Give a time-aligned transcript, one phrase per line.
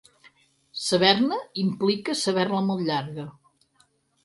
[0.83, 3.29] Saber-ne implica saber-la molt llarga.